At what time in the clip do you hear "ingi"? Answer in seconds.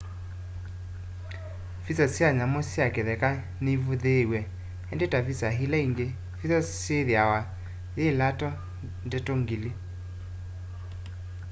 5.85-6.07